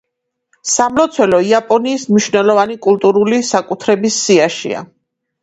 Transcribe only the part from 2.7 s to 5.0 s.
კულტურული საკუთრების სიაშია.